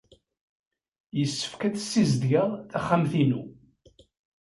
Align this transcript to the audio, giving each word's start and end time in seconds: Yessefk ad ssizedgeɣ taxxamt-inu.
Yessefk 1.17 1.61
ad 1.67 1.75
ssizedgeɣ 1.79 2.49
taxxamt-inu. 2.71 3.41